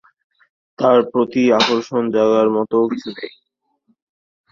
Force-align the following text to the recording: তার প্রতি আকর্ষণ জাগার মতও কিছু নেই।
তার 0.79 0.99
প্রতি 1.11 1.43
আকর্ষণ 1.59 2.03
জাগার 2.15 2.47
মতও 2.55 2.83
কিছু 2.91 3.09
নেই। 3.17 3.31